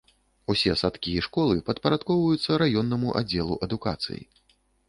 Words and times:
Усе 0.53 0.71
садкі 0.81 1.11
і 1.17 1.21
школы 1.25 1.59
падпарадкоўваюцца 1.69 2.59
раённаму 2.65 3.15
аддзелу 3.21 3.55
адукацыі. 3.69 4.21